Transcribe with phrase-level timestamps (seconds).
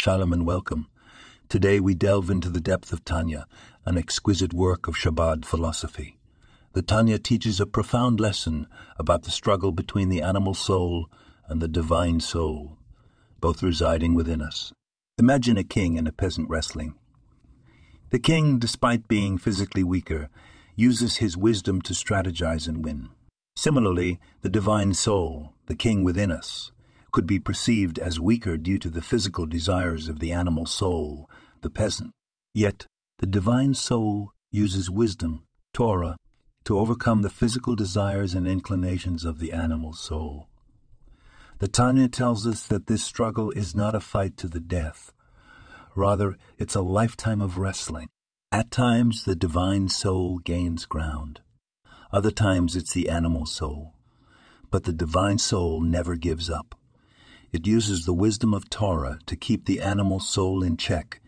[0.00, 0.86] Shalom and welcome.
[1.48, 3.48] Today we delve into the depth of Tanya,
[3.84, 6.20] an exquisite work of Chabad philosophy.
[6.72, 11.10] The Tanya teaches a profound lesson about the struggle between the animal soul
[11.48, 12.78] and the divine soul,
[13.40, 14.72] both residing within us.
[15.18, 16.94] Imagine a king and a peasant wrestling.
[18.10, 20.28] The king, despite being physically weaker,
[20.76, 23.08] uses his wisdom to strategize and win.
[23.56, 26.70] Similarly, the divine soul, the king within us,
[27.12, 31.28] could be perceived as weaker due to the physical desires of the animal soul,
[31.62, 32.12] the peasant.
[32.54, 32.86] Yet,
[33.18, 36.16] the divine soul uses wisdom, Torah,
[36.64, 40.48] to overcome the physical desires and inclinations of the animal soul.
[41.58, 45.12] The Tanya tells us that this struggle is not a fight to the death.
[45.96, 48.08] Rather, it's a lifetime of wrestling.
[48.52, 51.40] At times, the divine soul gains ground.
[52.12, 53.94] Other times, it's the animal soul.
[54.70, 56.77] But the divine soul never gives up.
[57.50, 61.20] It uses the wisdom of Torah to keep the animal soul in check,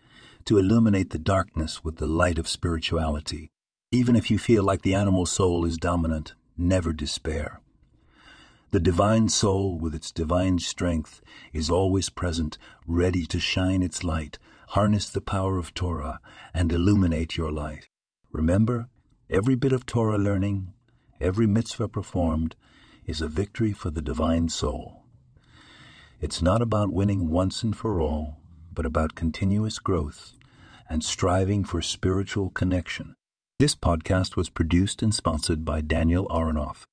[0.45, 3.49] to illuminate the darkness with the light of spirituality.
[3.91, 7.59] Even if you feel like the animal soul is dominant, never despair.
[8.69, 11.21] The divine soul, with its divine strength,
[11.53, 14.37] is always present, ready to shine its light,
[14.69, 16.19] harness the power of Torah,
[16.53, 17.89] and illuminate your life.
[18.31, 18.89] Remember,
[19.29, 20.73] every bit of Torah learning,
[21.19, 22.55] every mitzvah performed,
[23.05, 25.00] is a victory for the divine soul.
[26.21, 28.37] It's not about winning once and for all,
[28.71, 30.33] but about continuous growth
[30.87, 33.15] and striving for spiritual connection.
[33.57, 36.83] This podcast was produced and sponsored by Daniel Aronoff.